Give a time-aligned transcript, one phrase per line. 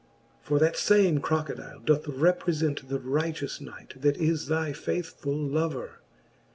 [0.41, 5.99] For that fame Crocodile doth reprefent The righteous knight, that is thy faithfull lover.